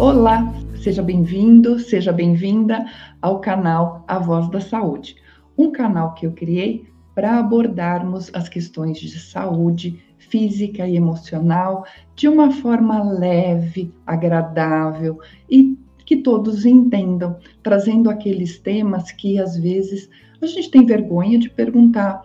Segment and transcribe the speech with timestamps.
[0.00, 2.86] Olá, seja bem-vindo, seja bem-vinda
[3.20, 5.16] ao canal A Voz da Saúde,
[5.58, 6.86] um canal que eu criei
[7.16, 11.84] para abordarmos as questões de saúde física e emocional
[12.14, 15.18] de uma forma leve, agradável
[15.50, 15.76] e
[16.06, 20.08] que todos entendam, trazendo aqueles temas que às vezes
[20.40, 22.22] a gente tem vergonha de perguntar,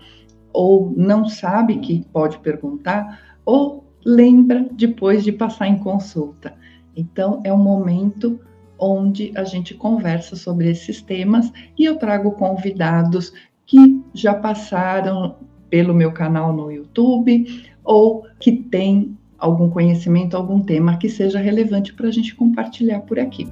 [0.54, 6.54] ou não sabe que pode perguntar, ou lembra depois de passar em consulta.
[6.96, 8.40] Então, é um momento
[8.78, 13.34] onde a gente conversa sobre esses temas e eu trago convidados
[13.66, 15.38] que já passaram
[15.70, 21.94] pelo meu canal no YouTube ou que têm algum conhecimento, algum tema que seja relevante
[21.94, 23.48] para a gente compartilhar por aqui.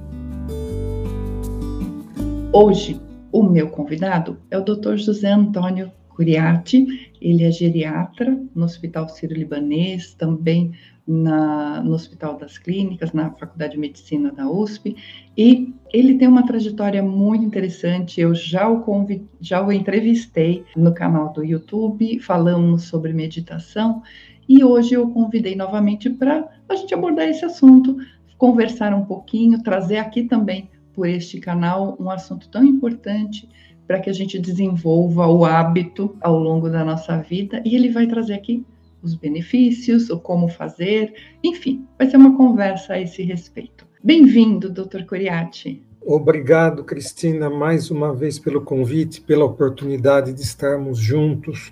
[2.52, 4.96] Hoje, o meu convidado é o Dr.
[4.96, 10.72] José Antônio Curiati, ele é geriatra no Hospital Sírio-Libanês, também
[11.06, 14.96] na, no Hospital das Clínicas, na Faculdade de Medicina da USP,
[15.36, 18.20] e ele tem uma trajetória muito interessante.
[18.20, 24.02] Eu já o, convid, já o entrevistei no canal do YouTube, falamos sobre meditação,
[24.48, 27.96] e hoje eu convidei novamente para a gente abordar esse assunto,
[28.36, 33.48] conversar um pouquinho, trazer aqui também por este canal um assunto tão importante
[33.92, 37.62] para que a gente desenvolva o hábito ao longo da nossa vida.
[37.62, 38.64] E ele vai trazer aqui
[39.02, 41.12] os benefícios, o como fazer,
[41.44, 43.86] enfim, vai ser uma conversa a esse respeito.
[44.02, 45.04] Bem-vindo, Dr.
[45.06, 45.82] Coriati.
[46.00, 51.70] Obrigado, Cristina, mais uma vez pelo convite, pela oportunidade de estarmos juntos.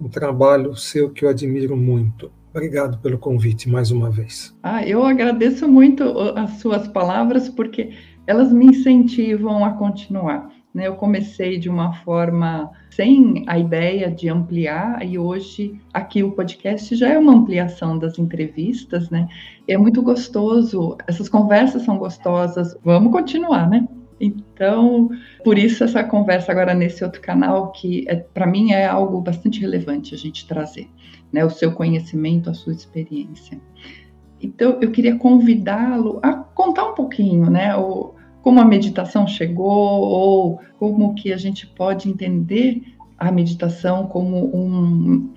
[0.00, 2.30] Um trabalho seu que eu admiro muito.
[2.54, 4.56] Obrigado pelo convite mais uma vez.
[4.62, 6.04] Ah, eu agradeço muito
[6.36, 7.90] as suas palavras, porque
[8.28, 10.56] elas me incentivam a continuar.
[10.74, 10.86] Né?
[10.86, 16.94] Eu comecei de uma forma sem a ideia de ampliar, e hoje aqui o podcast
[16.94, 19.28] já é uma ampliação das entrevistas, né?
[19.66, 23.86] É muito gostoso, essas conversas são gostosas, vamos continuar, né?
[24.20, 25.08] Então,
[25.44, 29.60] por isso essa conversa agora nesse outro canal, que é, para mim é algo bastante
[29.60, 30.88] relevante a gente trazer,
[31.32, 31.44] né?
[31.44, 33.60] O seu conhecimento, a sua experiência.
[34.40, 37.76] Então, eu queria convidá-lo a contar um pouquinho, né?
[37.76, 42.82] O, como a meditação chegou ou como que a gente pode entender
[43.18, 45.32] a meditação como um,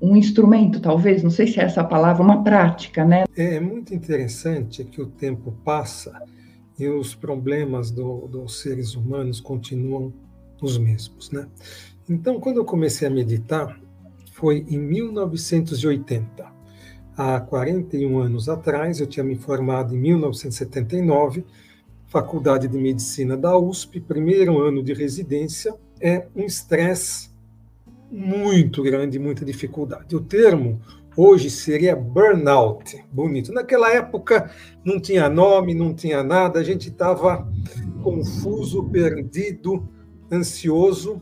[0.00, 3.24] um instrumento, talvez, não sei se é essa a palavra, uma prática, né?
[3.36, 6.12] É, é muito interessante que o tempo passa
[6.78, 10.12] e os problemas do, dos seres humanos continuam
[10.60, 11.46] os mesmos, né?
[12.08, 13.80] Então, quando eu comecei a meditar,
[14.32, 16.52] foi em 1980.
[17.16, 21.44] Há 41 anos atrás, eu tinha me formado em 1979
[22.14, 27.28] Faculdade de Medicina da USP, primeiro ano de residência, é um estresse
[28.08, 30.14] muito grande, muita dificuldade.
[30.14, 30.80] O termo
[31.16, 33.52] hoje seria burnout, bonito.
[33.52, 34.48] Naquela época
[34.84, 37.50] não tinha nome, não tinha nada, a gente estava
[38.00, 39.88] confuso, perdido,
[40.30, 41.20] ansioso,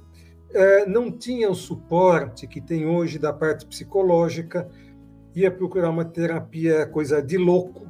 [0.52, 4.68] é, não tinha o suporte que tem hoje da parte psicológica,
[5.34, 7.86] ia procurar uma terapia coisa de louco,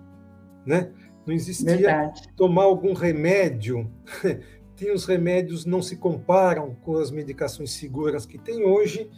[0.64, 0.92] né?
[1.26, 2.22] Não existia Verdade.
[2.36, 3.90] tomar algum remédio.
[4.76, 9.08] Tem os remédios não se comparam com as medicações seguras que tem hoje.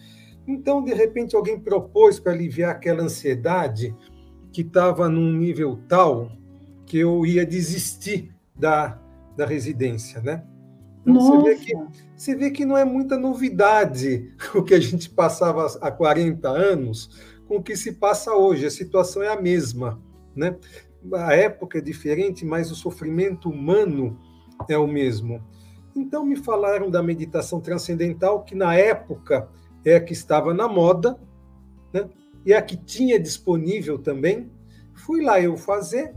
[0.47, 3.97] Então, de repente, alguém propôs para aliviar aquela ansiedade
[4.53, 6.31] que estava num nível tal
[6.85, 9.01] que eu ia desistir da,
[9.37, 10.45] da residência, né?
[11.07, 11.75] Então, você vê, que,
[12.17, 17.11] você vê que não é muita novidade o que a gente passava há 40 anos
[17.47, 18.67] com o que se passa hoje.
[18.67, 20.01] A situação é a mesma,
[20.35, 20.57] né?
[21.13, 24.19] A época é diferente, mas o sofrimento humano
[24.69, 25.43] é o mesmo.
[25.95, 29.49] Então me falaram da meditação transcendental, que na época
[29.85, 31.19] é a que estava na moda,
[31.93, 32.09] né?
[32.45, 34.51] e a que tinha disponível também.
[34.95, 36.15] Fui lá eu fazer,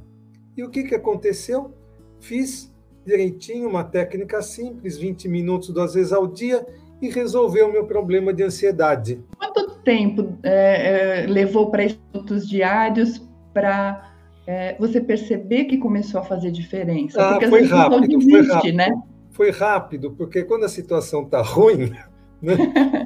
[0.56, 1.74] e o que, que aconteceu?
[2.20, 2.74] Fiz
[3.06, 6.66] direitinho, uma técnica simples, 20 minutos duas vezes ao dia,
[7.02, 9.24] e resolveu o meu problema de ansiedade.
[9.38, 13.22] Quanto tempo é, é, levou para estudos diários
[13.54, 14.07] para
[14.48, 17.22] é, você perceber que começou a fazer diferença.
[17.22, 19.02] Ah, porque foi às rápido, desiste, foi rápido, né?
[19.32, 21.92] Foi rápido, porque quando a situação está ruim,
[22.42, 22.56] né?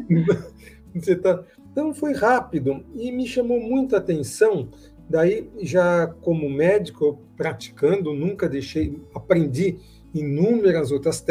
[0.93, 1.43] você tá...
[1.71, 4.69] Então foi rápido e me chamou muita atenção.
[5.09, 9.77] Daí, já como médico, praticando, nunca deixei, aprendi
[10.13, 11.25] inúmeras outras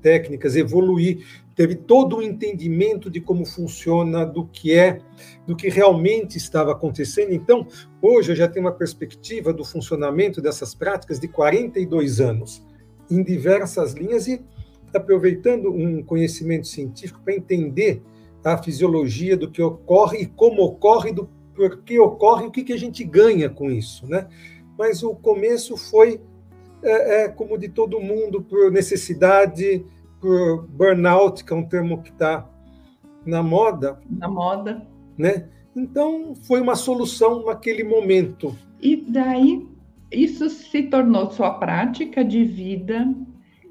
[0.00, 1.22] técnicas, evoluí
[1.54, 5.00] teve todo o entendimento de como funciona, do que é,
[5.46, 7.32] do que realmente estava acontecendo.
[7.32, 7.66] Então,
[8.00, 12.64] hoje eu já tenho uma perspectiva do funcionamento dessas práticas de 42 anos,
[13.10, 14.42] em diversas linhas e
[14.94, 18.02] aproveitando um conhecimento científico para entender
[18.44, 22.72] a fisiologia do que ocorre e como ocorre, do por que ocorre o que, que
[22.72, 24.26] a gente ganha com isso, né?
[24.78, 26.20] Mas o começo foi
[26.82, 29.84] é, é como de todo mundo, por necessidade,
[30.22, 32.48] por burnout, que é um termo que está
[33.26, 33.98] na moda.
[34.08, 34.86] Na moda.
[35.18, 35.48] Né?
[35.74, 38.56] Então, foi uma solução naquele momento.
[38.80, 39.66] E daí,
[40.12, 43.12] isso se tornou sua prática de vida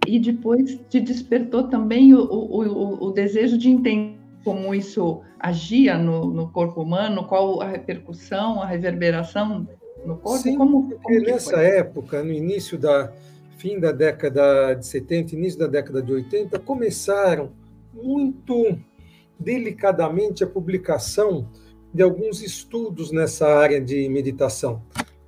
[0.05, 5.97] e depois te despertou também o, o, o, o desejo de entender como isso agia
[5.97, 9.67] no, no, corpo humano, qual a repercussão, a reverberação
[10.03, 10.39] no corpo?
[10.39, 11.65] Sim, como, porque como nessa foi?
[11.65, 13.11] época, no início da
[13.61, 17.51] fim da década de 70, início da década de 80, começaram
[17.93, 18.75] muito
[19.39, 21.47] delicadamente a publicação
[21.93, 24.81] de alguns estudos nessa área de meditação,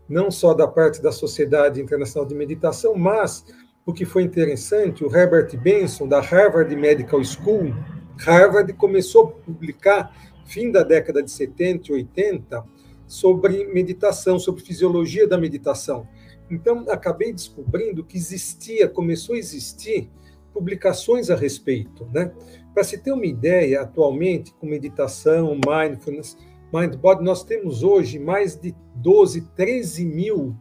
[0.10, 3.46] não só da parte da Sociedade Internacional de Meditação, mas
[3.86, 7.72] o que foi interessante, o Herbert Benson, da Harvard Medical School,
[8.18, 10.12] Harvard começou a publicar,
[10.46, 12.64] fim da década de 70 e 80,
[13.13, 16.07] sobre meditação, sobre fisiologia da meditação.
[16.50, 20.10] Então, acabei descobrindo que existia, começou a existir
[20.51, 22.10] publicações a respeito.
[22.12, 22.33] Né?
[22.74, 26.36] Para se ter uma ideia, atualmente, com meditação, mindfulness,
[26.74, 30.56] mind body, nós temos hoje mais de 12, 13 mil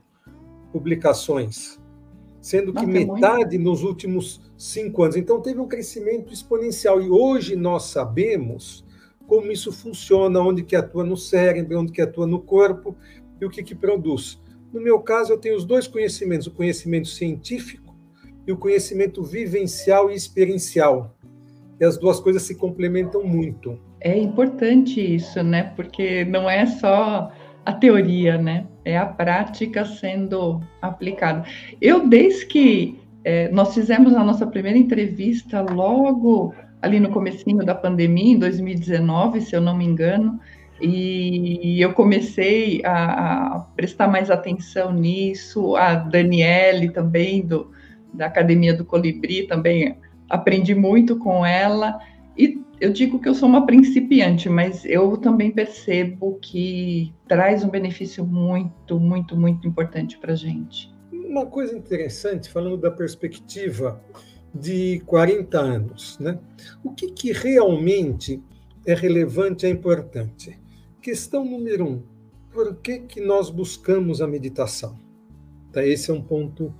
[0.70, 1.80] publicações
[2.38, 5.16] sendo que metade nos últimos cinco anos.
[5.16, 7.00] Então, teve um crescimento exponencial.
[7.00, 8.84] E hoje nós sabemos
[9.26, 12.96] como isso funciona, onde que atua no cérebro, onde que atua no corpo
[13.40, 14.40] e o que, que produz.
[14.72, 17.94] No meu caso, eu tenho os dois conhecimentos, o conhecimento científico
[18.46, 21.16] e o conhecimento vivencial e experiencial.
[21.78, 23.78] E as duas coisas se complementam muito.
[24.00, 25.72] É importante isso, né?
[25.76, 27.30] Porque não é só
[27.64, 28.66] a teoria, né?
[28.84, 31.44] É a prática sendo aplicada.
[31.80, 37.74] Eu, desde que é, nós fizemos a nossa primeira entrevista logo ali no comecinho da
[37.74, 40.40] pandemia, em 2019, se eu não me engano,
[40.80, 47.70] e eu comecei a, a prestar mais atenção nisso, a Daniele também, do,
[48.12, 49.96] da Academia do Colibri, também
[50.28, 52.00] aprendi muito com ela,
[52.36, 57.68] e eu digo que eu sou uma principiante, mas eu também percebo que traz um
[57.68, 60.92] benefício muito, muito, muito importante para a gente.
[61.12, 64.02] Uma coisa interessante, falando da perspectiva
[64.54, 66.38] de 40 anos, né?
[66.84, 68.42] O que, que realmente
[68.86, 70.58] é relevante é importante?
[71.00, 72.02] Questão número um:
[72.52, 74.98] por que, que nós buscamos a meditação?
[75.72, 76.74] Tá, esse é um ponto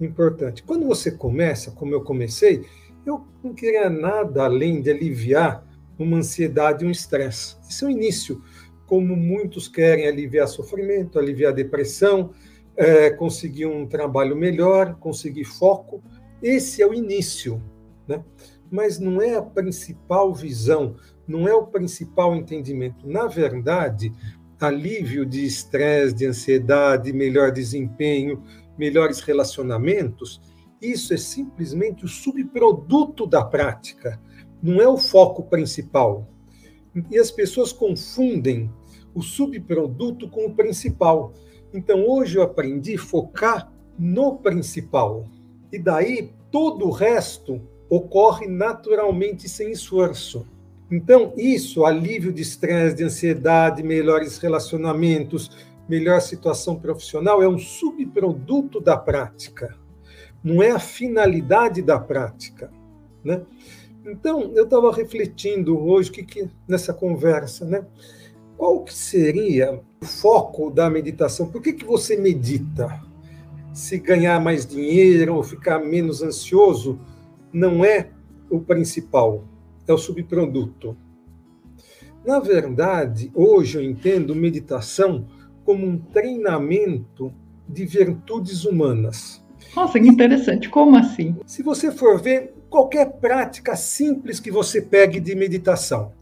[0.00, 0.62] importante.
[0.62, 2.64] Quando você começa, como eu comecei,
[3.06, 5.64] eu não queria nada além de aliviar
[5.98, 7.56] uma ansiedade e um estresse.
[7.68, 8.42] Esse é o início.
[8.86, 12.32] Como muitos querem aliviar sofrimento, aliviar depressão,
[12.76, 16.02] é, conseguir um trabalho melhor, conseguir foco.
[16.42, 17.62] Esse é o início.
[18.06, 18.22] Né?
[18.70, 20.96] Mas não é a principal visão,
[21.26, 23.06] não é o principal entendimento.
[23.06, 24.12] Na verdade,
[24.60, 28.42] alívio de estresse, de ansiedade, melhor desempenho,
[28.78, 30.40] melhores relacionamentos
[30.82, 34.20] isso é simplesmente o subproduto da prática,
[34.60, 36.28] não é o foco principal.
[37.08, 38.68] E as pessoas confundem
[39.14, 41.32] o subproduto com o principal.
[41.72, 45.24] Então, hoje eu aprendi a focar no principal.
[45.72, 50.46] E daí, todo o resto ocorre naturalmente sem esforço.
[50.90, 55.50] Então, isso, alívio de estresse, de ansiedade, melhores relacionamentos,
[55.88, 59.74] melhor situação profissional, é um subproduto da prática
[60.42, 62.70] não é a finalidade da prática.
[63.24, 63.42] Né?
[64.04, 67.86] Então, eu estava refletindo hoje que, que, nessa conversa, né?
[68.56, 71.46] qual que seria o foco da meditação?
[71.48, 73.00] Por que, que você medita?
[73.72, 77.00] Se ganhar mais dinheiro ou ficar menos ansioso,
[77.52, 78.10] não é
[78.50, 79.44] o principal,
[79.88, 80.96] é o subproduto.
[82.24, 85.26] Na verdade, hoje eu entendo meditação
[85.64, 87.32] como um treinamento
[87.66, 89.42] de virtudes humanas.
[89.74, 90.68] Nossa, que interessante.
[90.68, 91.36] Como assim?
[91.46, 96.12] Se você for ver qualquer prática simples que você pegue de meditação,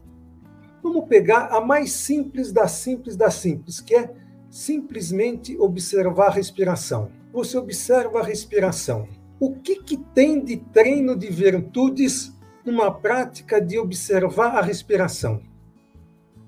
[0.81, 4.11] vamos pegar a mais simples da simples da simples, que é
[4.49, 7.20] simplesmente observar a respiração.
[7.31, 9.07] Você observa a respiração.
[9.39, 15.41] O que, que tem de treino de virtudes numa prática de observar a respiração?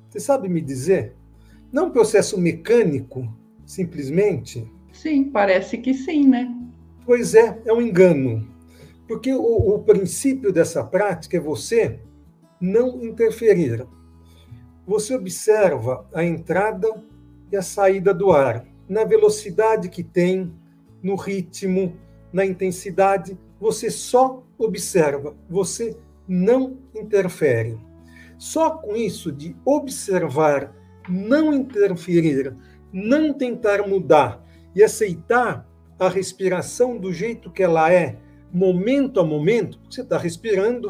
[0.09, 1.15] Você sabe me dizer?
[1.71, 3.27] Não um processo mecânico,
[3.65, 4.69] simplesmente?
[4.91, 6.53] Sim, parece que sim, né?
[7.05, 8.47] Pois é, é um engano.
[9.07, 11.99] Porque o, o princípio dessa prática é você
[12.59, 13.87] não interferir.
[14.85, 16.89] Você observa a entrada
[17.51, 20.53] e a saída do ar, na velocidade que tem,
[21.03, 21.95] no ritmo,
[22.31, 25.95] na intensidade, você só observa, você
[26.27, 27.77] não interfere.
[28.37, 30.73] Só com isso de observar,
[31.07, 32.55] não interferir,
[32.91, 34.43] não tentar mudar
[34.75, 35.67] e aceitar
[35.99, 38.17] a respiração do jeito que ela é,
[38.51, 40.89] momento a momento, você está respirando,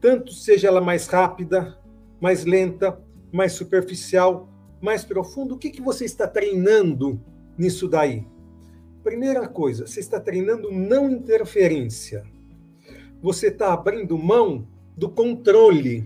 [0.00, 1.78] tanto seja ela mais rápida,
[2.20, 2.98] mais lenta,
[3.32, 4.48] mais superficial,
[4.80, 7.20] mais profundo, o que, que você está treinando
[7.56, 8.26] nisso daí?
[9.02, 12.24] Primeira coisa, você está treinando não interferência.
[13.20, 16.04] Você está abrindo mão do controle.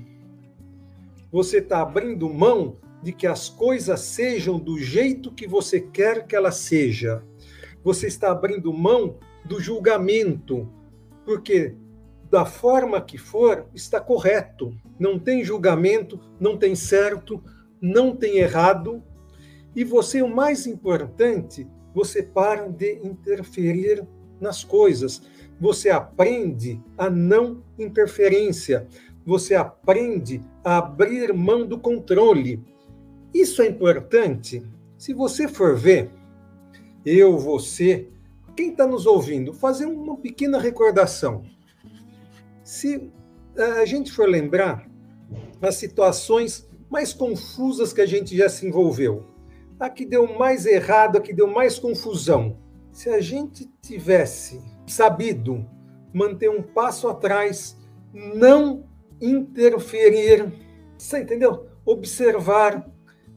[1.30, 6.34] Você está abrindo mão de que as coisas sejam do jeito que você quer que
[6.34, 7.22] ela seja.
[7.84, 10.66] Você está abrindo mão do julgamento,
[11.24, 11.74] porque
[12.30, 14.74] da forma que for está correto.
[14.98, 17.42] Não tem julgamento, não tem certo,
[17.80, 19.02] não tem errado.
[19.74, 24.06] E você, o mais importante, você para de interferir
[24.38, 25.22] nas coisas.
[25.58, 28.86] Você aprende a não interferência.
[29.24, 32.62] Você aprende a abrir mão do controle.
[33.32, 34.62] Isso é importante.
[34.98, 36.10] Se você for ver,
[37.02, 38.10] eu, você,
[38.54, 41.44] quem está nos ouvindo, fazer uma pequena recordação.
[42.62, 43.10] Se
[43.56, 44.86] eh, a gente for lembrar
[45.62, 49.24] as situações mais confusas que a gente já se envolveu,
[49.78, 52.58] a que deu mais errado, a que deu mais confusão.
[52.92, 55.66] Se a gente tivesse sabido
[56.12, 57.76] manter um passo atrás,
[58.12, 58.84] não
[59.20, 60.52] interferir,
[60.96, 61.66] você entendeu?
[61.84, 62.90] Observar,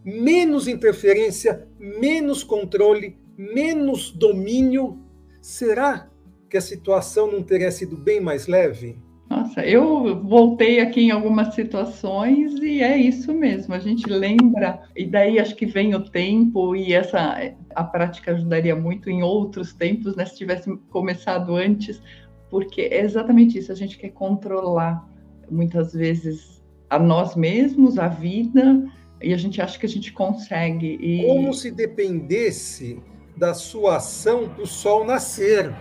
[0.03, 4.97] menos interferência, menos controle, menos domínio,
[5.41, 6.09] será
[6.49, 8.97] que a situação não teria sido bem mais leve?
[9.29, 13.75] Nossa, eu voltei aqui em algumas situações e é isso mesmo.
[13.75, 18.75] A gente lembra e daí acho que vem o tempo e essa a prática ajudaria
[18.75, 20.25] muito em outros tempos, né?
[20.25, 22.01] Se tivesse começado antes,
[22.49, 23.71] porque é exatamente isso.
[23.71, 25.07] A gente quer controlar
[25.49, 28.83] muitas vezes a nós mesmos, a vida,
[29.21, 30.97] e a gente acha que a gente consegue.
[30.99, 31.23] E...
[31.27, 32.99] Como se dependesse
[33.37, 35.71] da sua ação para o sol nascer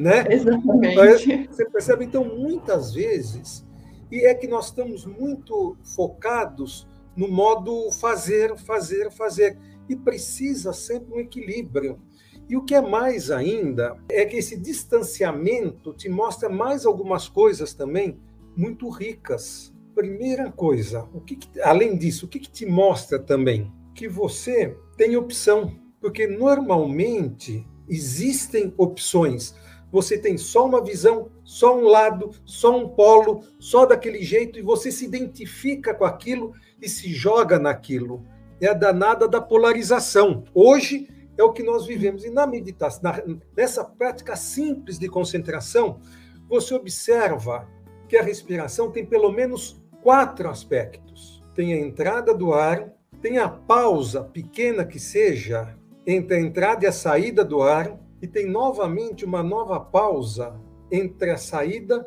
[0.00, 0.24] né?
[0.30, 1.46] Exatamente.
[1.48, 3.66] Você percebe, então, muitas vezes,
[4.10, 11.12] e é que nós estamos muito focados no modo fazer, fazer, fazer, e precisa sempre
[11.14, 12.00] um equilíbrio.
[12.48, 17.74] E o que é mais ainda é que esse distanciamento te mostra mais algumas coisas
[17.74, 18.18] também
[18.56, 19.72] muito ricas.
[19.94, 23.70] Primeira coisa, o que, que além disso, o que, que te mostra também?
[23.94, 29.54] Que você tem opção, porque normalmente existem opções
[29.90, 34.62] você tem só uma visão, só um lado, só um polo, só daquele jeito, e
[34.62, 38.24] você se identifica com aquilo e se joga naquilo.
[38.60, 40.44] É a danada da polarização.
[40.54, 42.24] Hoje é o que nós vivemos.
[42.24, 43.22] E na meditação, na,
[43.56, 46.00] nessa prática simples de concentração,
[46.48, 47.66] você observa
[48.08, 53.48] que a respiração tem pelo menos quatro aspectos: tem a entrada do ar, tem a
[53.48, 59.24] pausa, pequena que seja, entre a entrada e a saída do ar e tem novamente
[59.24, 60.60] uma nova pausa
[60.90, 62.06] entre a saída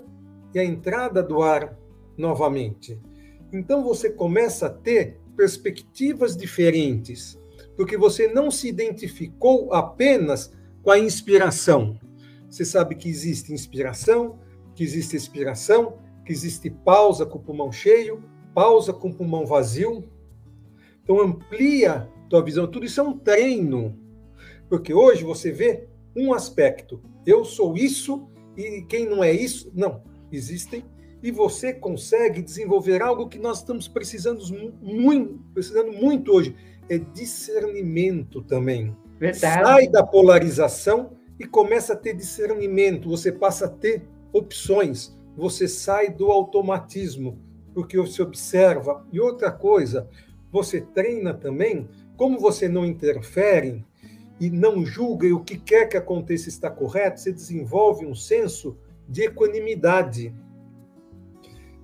[0.53, 1.77] e a entrada do ar
[2.17, 3.01] novamente.
[3.51, 7.39] Então você começa a ter perspectivas diferentes,
[7.75, 11.99] porque você não se identificou apenas com a inspiração.
[12.49, 14.39] Você sabe que existe inspiração,
[14.75, 20.03] que existe expiração, que existe pausa com o pulmão cheio, pausa com o pulmão vazio.
[21.03, 22.67] Então amplia tua visão.
[22.67, 23.97] Tudo isso é um treino,
[24.69, 27.01] porque hoje você vê um aspecto.
[27.25, 28.27] Eu sou isso
[28.57, 30.03] e quem não é isso, não.
[30.31, 30.83] Existem
[31.23, 34.43] e você consegue desenvolver algo que nós estamos precisando
[34.81, 36.53] muito, precisando muito hoje,
[36.89, 38.93] é discernimento também.
[39.17, 39.63] Verdade.
[39.63, 44.03] Sai da polarização e começa a ter discernimento, você passa a ter
[44.33, 47.39] opções, você sai do automatismo,
[47.73, 49.07] porque você observa.
[49.09, 50.09] E outra coisa,
[50.51, 53.85] você treina também, como você não interfere,
[54.43, 58.77] e não julga e o que quer que aconteça está correto, você desenvolve um senso
[59.07, 60.35] de equanimidade,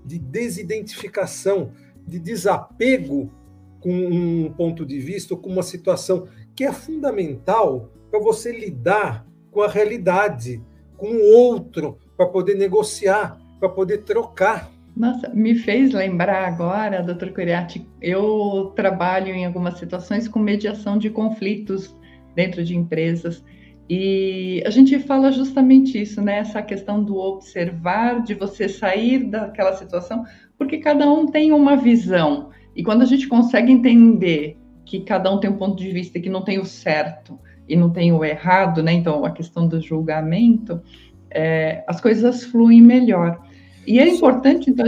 [0.04, 1.72] de desidentificação,
[2.06, 3.32] de desapego
[3.80, 9.62] com um ponto de vista com uma situação que é fundamental para você lidar com
[9.62, 10.62] a realidade,
[10.98, 14.70] com o outro, para poder negociar, para poder trocar.
[14.98, 21.10] Nossa, me fez lembrar agora, doutor Curiati, eu trabalho em algumas situações com mediação de
[21.10, 21.98] conflitos
[22.40, 23.44] dentro de empresas.
[23.90, 26.38] E a gente fala justamente isso, né?
[26.38, 30.24] Essa questão do observar, de você sair daquela situação,
[30.58, 32.50] porque cada um tem uma visão.
[32.74, 36.30] E quando a gente consegue entender que cada um tem um ponto de vista que
[36.30, 38.94] não tem o certo e não tem o errado, né?
[38.94, 40.82] Então, a questão do julgamento,
[41.30, 43.42] é, as coisas fluem melhor.
[43.86, 44.86] E é importante, então,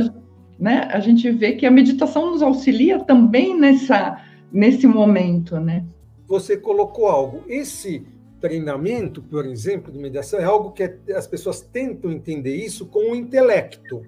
[0.57, 4.21] né, a gente ver que a meditação nos auxilia também nessa,
[4.53, 5.83] nesse momento, né?
[6.31, 7.43] Você colocou algo.
[7.45, 8.07] Esse
[8.39, 10.83] treinamento, por exemplo, de mediação é algo que
[11.13, 14.01] as pessoas tentam entender isso com o intelecto.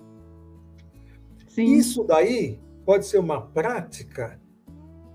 [1.49, 1.75] Sim.
[1.75, 4.39] Isso daí pode ser uma prática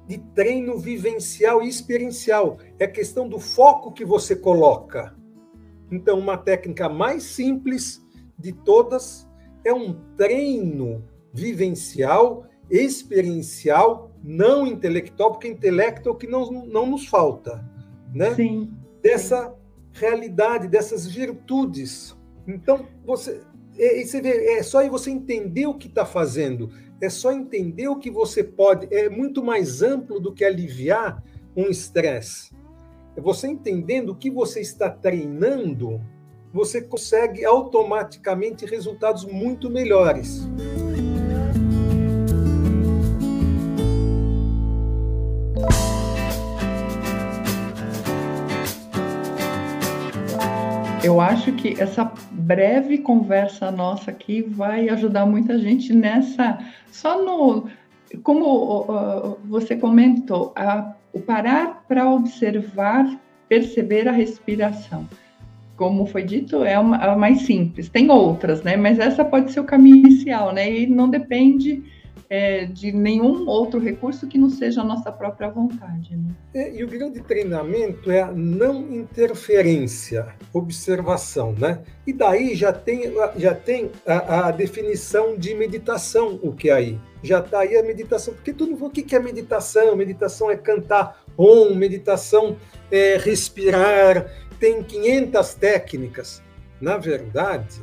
[0.07, 2.59] de treino vivencial e experiencial.
[2.79, 5.17] É a questão do foco que você coloca.
[5.91, 8.05] Então, uma técnica mais simples
[8.39, 9.27] de todas
[9.65, 17.07] é um treino vivencial, experiencial, não intelectual, porque intelecto é o que não, não nos
[17.07, 17.65] falta,
[18.15, 18.35] né?
[18.35, 18.71] Sim.
[19.03, 19.55] Dessa
[19.93, 22.17] realidade, dessas virtudes.
[22.47, 23.41] Então, você,
[23.79, 26.71] é, você vê, é só você entender o que está fazendo,
[27.01, 31.23] é só entender o que você pode, é muito mais amplo do que aliviar
[31.57, 32.53] um estresse.
[33.17, 36.01] É você entendendo o que você está treinando,
[36.53, 40.47] você consegue automaticamente resultados muito melhores.
[51.09, 56.59] Eu acho que essa breve conversa nossa aqui vai ajudar muita gente nessa.
[56.93, 57.67] Só no.
[58.23, 65.09] Como uh, você comentou, a, o parar para observar, perceber a respiração.
[65.77, 67.89] Como foi dito, é uma, a mais simples.
[67.89, 68.77] Tem outras, né?
[68.77, 70.71] Mas essa pode ser o caminho inicial, né?
[70.71, 71.83] E não depende
[72.31, 76.17] é, de nenhum outro recurso que não seja a nossa própria vontade.
[76.17, 76.31] Né?
[76.55, 81.81] É, e o grande treinamento é a não interferência, observação, né?
[82.07, 87.01] E daí já tem, já tem a, a definição de meditação, o que é aí.
[87.23, 89.97] Já está aí a meditação, porque tudo o que é meditação?
[89.97, 92.57] Meditação é cantar om, meditação
[92.91, 94.31] é respirar,
[94.61, 96.43] tem 500 técnicas.
[96.81, 97.81] Na verdade,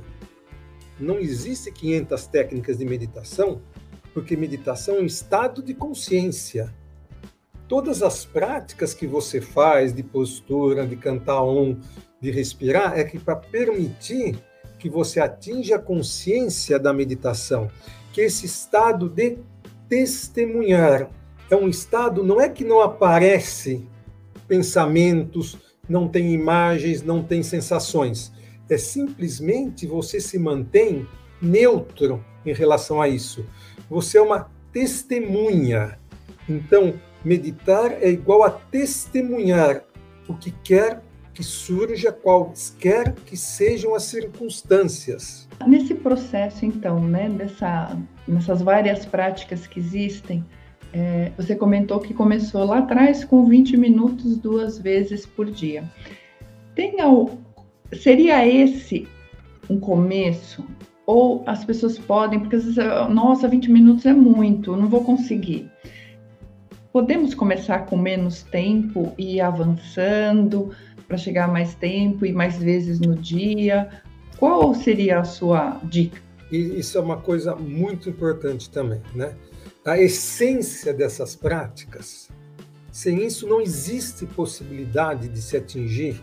[0.99, 3.61] não existe 500 técnicas de meditação,
[4.15, 6.73] porque meditação é um estado de consciência.
[7.67, 11.77] Todas as práticas que você faz de postura, de cantar um,
[12.21, 14.39] de respirar, é que para permitir
[14.79, 17.69] que você atinja a consciência da meditação,
[18.13, 19.37] que esse estado de
[19.89, 21.09] testemunhar
[21.49, 23.85] é um estado não é que não aparece
[24.47, 25.57] pensamentos,
[25.89, 28.31] não tem imagens, não tem sensações.
[28.69, 31.05] É simplesmente você se mantém
[31.41, 33.45] neutro em relação a isso.
[33.89, 35.97] Você é uma testemunha.
[36.47, 36.93] Então,
[37.23, 39.83] meditar é igual a testemunhar
[40.27, 41.01] o que quer
[41.33, 45.47] que surja, quaisquer que sejam as circunstâncias.
[45.67, 50.45] Nesse processo, então, né, dessa, nessas várias práticas que existem,
[50.93, 55.83] é, você comentou que começou lá atrás com 20 minutos duas vezes por dia.
[56.73, 57.37] Tem ao,
[58.01, 59.05] seria esse
[59.69, 60.65] um começo
[61.05, 65.69] ou as pessoas podem, porque às vezes, nossa, 20 minutos é muito, não vou conseguir.
[66.91, 70.71] Podemos começar com menos tempo e ir avançando
[71.07, 74.01] para chegar mais tempo e mais vezes no dia.
[74.37, 76.21] Qual seria a sua dica?
[76.51, 79.35] Isso é uma coisa muito importante também, né?
[79.85, 82.29] A essência dessas práticas,
[82.91, 86.21] sem isso não existe possibilidade de se atingir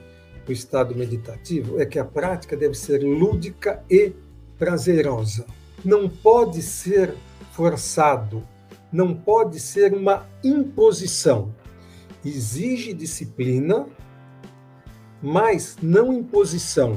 [0.48, 4.12] o estado meditativo, é que a prática deve ser lúdica e
[4.62, 5.44] prazerosa.
[5.84, 7.16] Não pode ser
[7.50, 8.46] forçado,
[8.92, 11.52] não pode ser uma imposição.
[12.24, 13.86] Exige disciplina,
[15.20, 16.96] mas não imposição.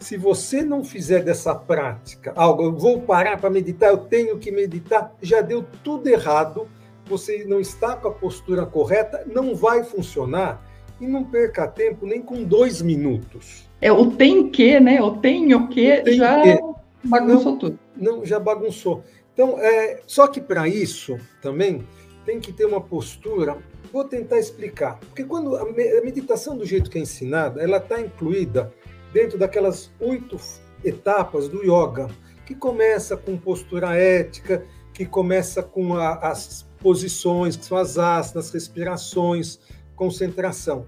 [0.00, 4.50] Se você não fizer dessa prática algo, eu vou parar para meditar, eu tenho que
[4.50, 6.66] meditar, já deu tudo errado,
[7.06, 10.60] você não está com a postura correta, não vai funcionar
[11.00, 13.69] e não perca tempo nem com dois minutos.
[13.80, 15.00] É o tem que, né?
[15.02, 16.58] O tem o que tem já que.
[17.04, 17.78] bagunçou não, tudo.
[17.96, 19.02] Não, já bagunçou.
[19.32, 21.86] Então, é, só que para isso também
[22.26, 23.56] tem que ter uma postura.
[23.92, 24.98] Vou tentar explicar.
[25.00, 25.64] Porque quando a
[26.04, 28.72] meditação do jeito que é ensinada, ela está incluída
[29.12, 30.36] dentro daquelas oito
[30.84, 32.08] etapas do yoga,
[32.46, 38.50] que começa com postura ética, que começa com a, as posições, que são as asanas,
[38.50, 39.58] respirações,
[39.96, 40.86] concentração.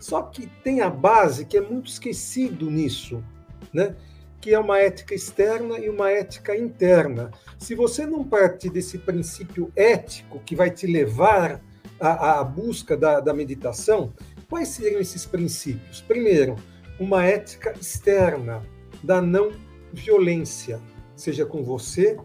[0.00, 3.22] Só que tem a base que é muito esquecido nisso,
[3.72, 3.94] né?
[4.40, 7.30] que é uma ética externa e uma ética interna.
[7.58, 11.62] Se você não partir desse princípio ético que vai te levar
[12.00, 14.14] à, à busca da, da meditação,
[14.48, 16.00] quais seriam esses princípios?
[16.00, 16.56] Primeiro,
[16.98, 18.62] uma ética externa
[19.02, 19.52] da não
[19.92, 20.80] violência,
[21.14, 22.16] seja com você,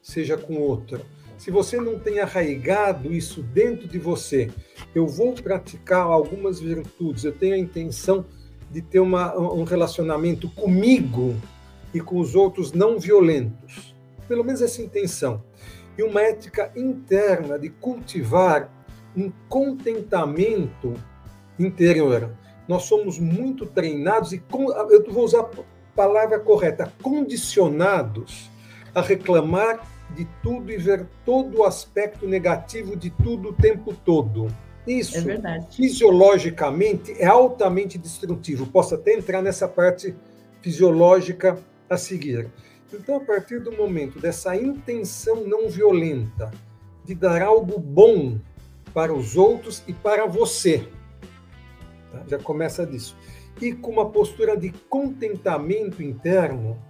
[0.00, 1.04] seja com outro.
[1.44, 4.50] Se você não tem arraigado isso dentro de você,
[4.94, 8.24] eu vou praticar algumas virtudes, eu tenho a intenção
[8.70, 11.36] de ter uma, um relacionamento comigo
[11.92, 13.94] e com os outros não violentos.
[14.26, 15.44] Pelo menos essa intenção.
[15.98, 18.72] E uma ética interna de cultivar
[19.14, 20.94] um contentamento
[21.58, 22.30] interior.
[22.66, 24.42] nós somos muito treinados e
[24.88, 25.50] eu vou usar a
[25.94, 28.50] palavra correta, condicionados
[28.94, 34.48] a reclamar de tudo e ver todo o aspecto negativo de tudo o tempo todo.
[34.86, 38.66] Isso, é fisiologicamente, é altamente destrutivo.
[38.66, 40.14] Posso até entrar nessa parte
[40.60, 42.50] fisiológica a seguir.
[42.92, 46.50] Então, a partir do momento dessa intenção não violenta
[47.04, 48.38] de dar algo bom
[48.92, 50.86] para os outros e para você,
[52.12, 52.22] tá?
[52.28, 53.16] já começa disso.
[53.60, 56.80] E com uma postura de contentamento interno,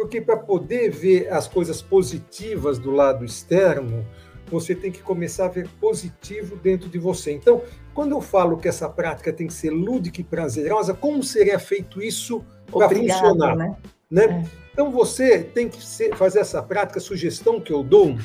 [0.00, 4.06] porque para poder ver as coisas positivas do lado externo,
[4.46, 7.32] você tem que começar a ver positivo dentro de você.
[7.32, 7.60] Então,
[7.92, 12.00] quando eu falo que essa prática tem que ser lúdica e prazerosa, como seria feito
[12.00, 13.54] isso para funcionar?
[13.54, 13.76] Né?
[14.10, 14.24] né?
[14.24, 14.50] É.
[14.72, 18.16] Então, você tem que ser, fazer essa prática, sugestão que eu dou,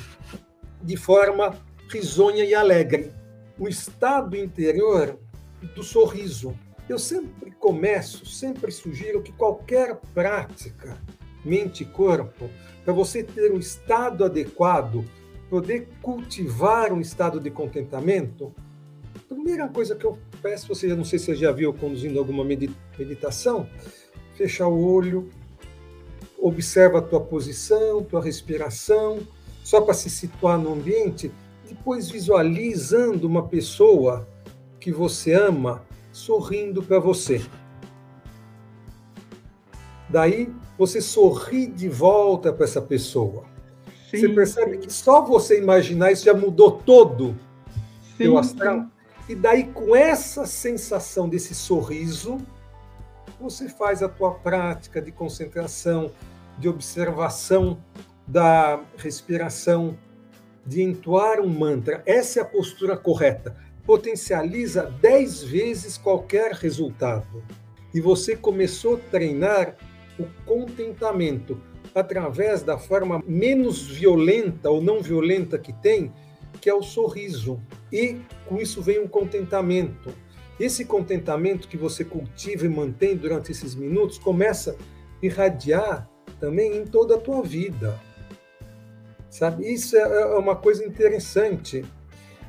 [0.81, 1.57] de forma
[1.89, 3.11] risonha e alegre.
[3.59, 5.19] O estado interior
[5.75, 6.57] do sorriso.
[6.87, 10.97] Eu sempre começo, sempre sugiro que qualquer prática,
[11.45, 12.49] mente e corpo,
[12.83, 15.05] para você ter um estado adequado,
[15.49, 18.53] poder cultivar um estado de contentamento,
[19.15, 22.43] a primeira coisa que eu peço, você não sei se você já viu conduzindo alguma
[22.43, 23.69] meditação,
[24.35, 25.29] fechar o olho,
[26.37, 29.19] observa a tua posição, tua respiração,
[29.63, 31.31] só para se situar no ambiente,
[31.67, 34.27] depois visualizando uma pessoa
[34.79, 37.43] que você ama sorrindo para você.
[40.07, 43.43] Daí você sorri de volta para essa pessoa.
[44.09, 47.35] Sim, você percebe que só você imaginar isso já mudou todo
[48.19, 48.85] o astral.
[49.27, 52.37] E daí, com essa sensação desse sorriso,
[53.39, 56.11] você faz a tua prática de concentração,
[56.57, 57.77] de observação
[58.27, 59.97] da respiração,
[60.65, 62.01] de entoar um mantra.
[62.05, 63.55] Essa é a postura correta.
[63.85, 67.43] Potencializa dez vezes qualquer resultado.
[67.93, 69.75] E você começou a treinar
[70.19, 71.61] o contentamento
[71.93, 76.11] através da forma menos violenta ou não violenta que tem,
[76.59, 77.59] que é o sorriso.
[77.91, 80.13] E com isso vem um contentamento.
[80.59, 86.85] Esse contentamento que você cultiva e mantém durante esses minutos começa a irradiar também em
[86.85, 87.99] toda a tua vida.
[89.29, 89.71] Sabe?
[89.71, 91.83] Isso é, é uma coisa interessante.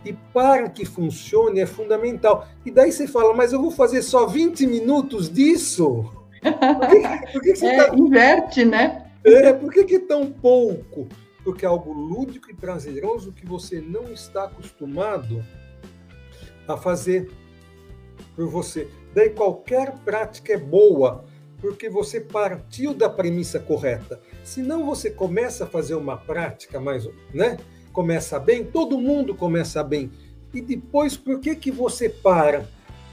[0.05, 2.47] E para que funcione é fundamental.
[2.65, 6.26] E daí você fala, mas eu vou fazer só 20 minutos disso?
[6.79, 7.97] Por que, por que é, tá...
[7.97, 9.07] Inverte, né?
[9.25, 11.09] É, por que, que é tão pouco?
[11.43, 15.45] Porque é algo lúdico e prazeroso que você não está acostumado
[16.69, 17.31] a fazer
[18.35, 18.89] por você.
[19.15, 21.25] Daí qualquer prática é boa,
[21.61, 24.21] porque você partiu da premissa correta.
[24.45, 27.57] Se não você começa a fazer uma prática mais, né?
[27.93, 30.13] Começa bem, todo mundo começa bem.
[30.53, 32.69] E depois, por que que você para?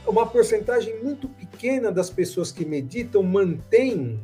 [0.06, 4.20] Uma porcentagem muito pequena das pessoas que meditam mantém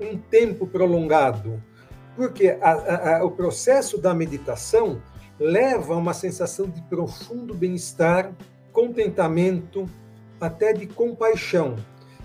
[0.00, 1.62] um tempo prolongado,
[2.16, 5.00] porque a, a, a, o processo da meditação
[5.38, 8.32] leva a uma sensação de profundo bem-estar,
[8.72, 9.88] contentamento,
[10.40, 11.76] até de compaixão.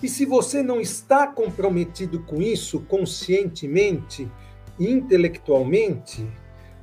[0.02, 4.30] E se você não está comprometido com isso conscientemente
[4.80, 6.28] e intelectualmente,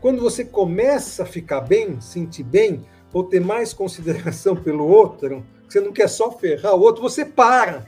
[0.01, 5.81] quando você começa a ficar bem, sentir bem, ou ter mais consideração pelo outro, você
[5.81, 7.87] não quer só ferrar o outro, você para.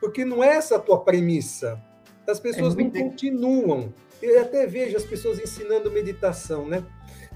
[0.00, 1.80] Porque não é essa a tua premissa.
[2.26, 3.92] As pessoas é não continuam.
[4.20, 6.84] Eu até vejo as pessoas ensinando meditação, né?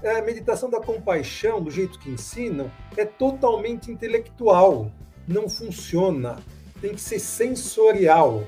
[0.03, 4.91] A meditação da compaixão, do jeito que ensinam, é totalmente intelectual.
[5.27, 6.37] Não funciona.
[6.79, 8.43] Tem que ser sensorial.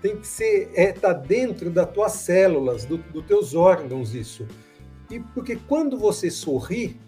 [0.00, 4.46] Tem que ser é tá dentro das tuas células, do, dos teus órgãos isso.
[5.10, 7.00] E porque quando você sorri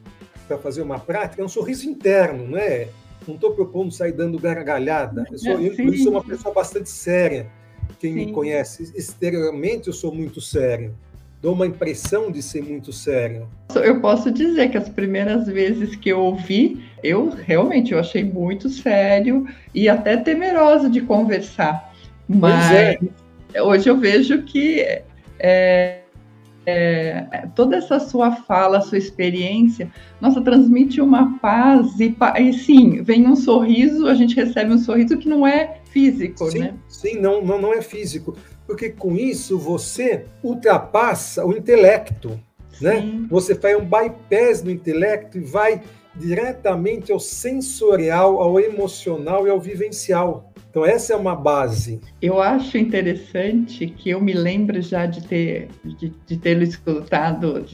[0.47, 2.89] para fazer uma prática, é um sorriso interno, não é?
[3.27, 5.27] Não estou propondo sair dando gargalhada.
[5.31, 7.51] Eu sou, eu, eu sou uma pessoa bastante séria
[7.99, 8.27] quem Sim.
[8.27, 10.95] me conhece, exteriormente eu sou muito sério.
[11.41, 13.49] Dou uma impressão de ser muito sério.
[13.77, 18.69] Eu posso dizer que as primeiras vezes que eu ouvi, eu realmente eu achei muito
[18.69, 21.95] sério e até temerosa de conversar.
[22.29, 22.99] Mas é.
[23.63, 24.81] hoje eu vejo que
[25.39, 26.01] é,
[26.71, 33.27] é, toda essa sua fala, sua experiência, nossa, transmite uma paz e, e, sim, vem
[33.27, 36.75] um sorriso, a gente recebe um sorriso que não é físico, sim, né?
[36.87, 42.39] Sim, não, não, não é físico, porque com isso você ultrapassa o intelecto,
[42.83, 43.01] né?
[43.01, 43.21] sim.
[43.21, 43.27] né?
[43.31, 45.81] Você faz um bypass no intelecto e vai
[46.19, 50.53] diretamente ao sensorial, ao emocional e ao vivencial.
[50.71, 52.01] Então, essa é uma base.
[52.21, 57.65] Eu acho interessante que eu me lembro já de ter, de, de tê-lo escutado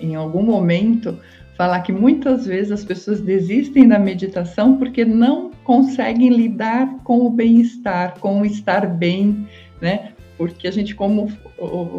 [0.00, 1.18] em algum momento
[1.56, 7.28] falar que muitas vezes as pessoas desistem da meditação porque não conseguem lidar com o
[7.28, 9.46] bem-estar, com o estar bem,
[9.78, 10.12] né?
[10.38, 11.30] Porque a gente, como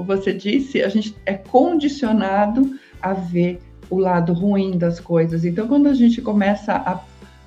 [0.07, 3.59] você disse, a gente é condicionado a ver
[3.91, 5.43] o lado ruim das coisas.
[5.43, 7.01] Então, quando a gente começa a,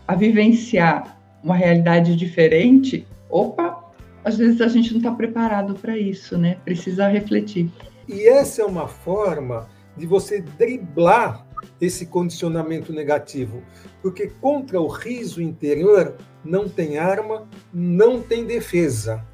[0.06, 3.82] a vivenciar uma realidade diferente, opa,
[4.22, 6.58] às vezes a gente não está preparado para isso, né?
[6.64, 7.70] Precisa refletir.
[8.06, 11.46] E essa é uma forma de você driblar
[11.80, 13.62] esse condicionamento negativo,
[14.02, 19.24] porque contra o riso interior não tem arma, não tem defesa,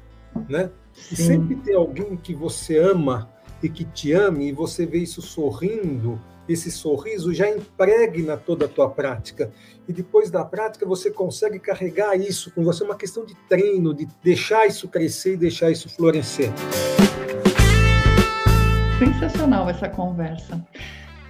[0.47, 0.69] né?
[1.11, 3.29] E sempre tem alguém que você ama
[3.61, 6.19] e que te ame e você vê isso sorrindo,
[6.51, 9.51] esse sorriso já impregna toda a tua prática.
[9.87, 13.93] E depois da prática você consegue carregar isso com você, é uma questão de treino,
[13.93, 16.51] de deixar isso crescer e deixar isso florescer.
[18.99, 20.63] Sensacional essa conversa.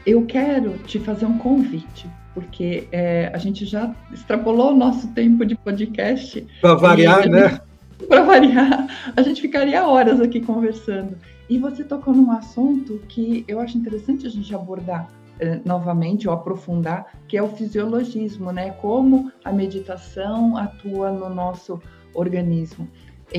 [0.06, 5.46] Eu quero te fazer um convite, porque é, a gente já extrapolou o nosso tempo
[5.46, 6.46] de podcast.
[6.60, 7.62] Para variar, né?
[8.08, 11.16] Para variar, a gente ficaria horas aqui conversando.
[11.52, 16.34] E você tocou num assunto que eu acho interessante a gente abordar eh, novamente ou
[16.34, 18.70] aprofundar, que é o fisiologismo, né?
[18.82, 21.78] Como a meditação atua no nosso
[22.14, 22.88] organismo.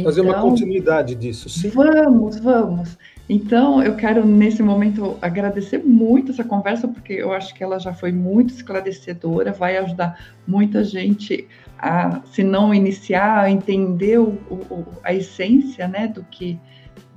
[0.05, 1.71] Fazer uma então, continuidade disso, sim.
[1.71, 2.99] Vamos, vamos.
[3.31, 7.95] Então, eu quero, nesse momento, agradecer muito essa conversa, porque eu acho que ela já
[7.95, 11.49] foi muito esclarecedora, vai ajudar muita gente
[11.79, 16.61] a, se não iniciar, a entender o, o, a essência né, do, que,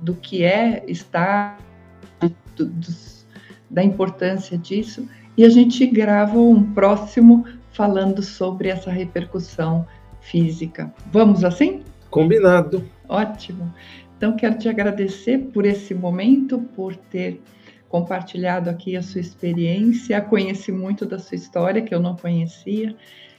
[0.00, 1.58] do que é estar,
[2.56, 3.26] do, dos,
[3.70, 5.08] da importância disso.
[5.36, 9.86] E a gente grava um próximo falando sobre essa repercussão
[10.20, 10.92] física.
[11.12, 11.82] Vamos assim?
[12.10, 12.84] Combinado.
[13.08, 13.72] Ótimo.
[14.16, 17.42] Então, quero te agradecer por esse momento, por ter
[17.88, 22.96] compartilhado aqui a sua experiência, conheci muito da sua história que eu não conhecia.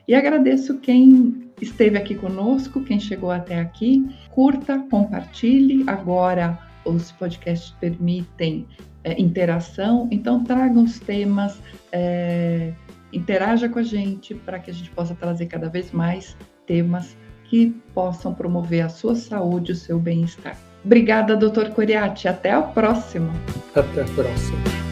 [0.08, 4.08] E agradeço quem esteve aqui conosco, quem chegou até aqui.
[4.30, 5.84] Curta, compartilhe.
[5.88, 8.66] Agora os podcasts permitem
[9.04, 12.72] é, interação, então traga os temas, é,
[13.12, 17.76] interaja com a gente para que a gente possa trazer cada vez mais temas que
[17.94, 20.58] possam promover a sua saúde, o seu bem-estar.
[20.84, 22.28] Obrigada, doutor Coriati.
[22.28, 23.34] Até a próxima.
[23.76, 24.87] Até a próxima.